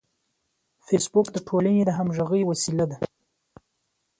فېسبوک 0.85 1.27
د 1.31 1.37
ټولنې 1.47 1.81
د 1.85 1.89
همغږۍ 1.97 2.41
وسیله 2.45 2.85
ده 2.91 2.97